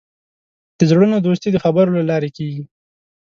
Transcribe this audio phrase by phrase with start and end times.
[0.77, 2.63] د زړونو دوستي د خبرو له لارې کېږي.